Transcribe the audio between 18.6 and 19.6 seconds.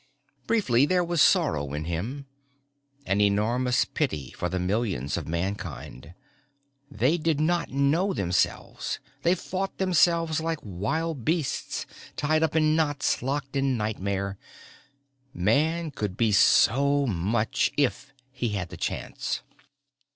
the chance.